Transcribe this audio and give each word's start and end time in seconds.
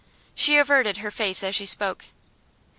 She 0.33 0.57
averted 0.57 0.97
her 0.97 1.11
face 1.11 1.43
as 1.43 1.53
she 1.53 1.67
spoke. 1.67 2.05